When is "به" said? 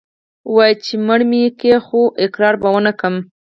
2.61-2.67